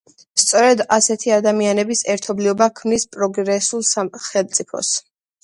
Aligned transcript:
სწორედ 0.43 0.79
ასეთი 0.95 1.33
ადამიანების 1.35 2.01
ერთობლიობა 2.15 2.69
ქმნის 2.81 3.07
პროგრესულ 3.19 3.87
სახელმწიფოს. 3.93 4.93